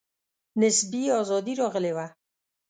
[0.61, 2.07] نسبي آزادي راغلې وه.